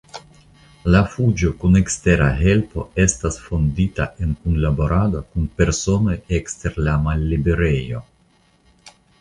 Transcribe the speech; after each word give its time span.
La 0.93 1.01
fuĝo 1.15 1.51
kun 1.63 1.79
ekstera 1.79 2.29
helpo 2.39 2.85
estas 3.05 3.37
fondita 3.49 4.09
en 4.25 4.33
kunlaborado 4.47 5.21
kun 5.35 5.47
personoj 5.61 6.19
ekster 6.39 6.83
la 6.89 6.97
malliberejo. 7.09 8.03